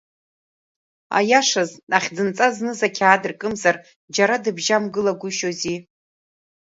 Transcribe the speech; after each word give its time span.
Аиашаз, 1.17 1.71
ахьӡынҵа 1.97 2.47
зныз 2.55 2.79
ақьаад 2.87 3.23
ркымзар, 3.31 3.75
џьара 4.15 4.35
дыбжьамгылагәышьози. 4.43 5.77